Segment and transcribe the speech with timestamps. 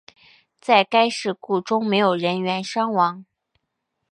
[0.59, 3.23] 在该事故中没有人员伤亡。